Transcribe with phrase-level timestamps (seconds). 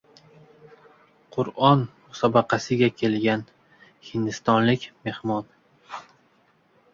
[1.35, 3.45] Qur’on musobaqasiga kelgan
[4.09, 5.47] hindistonlik mehmon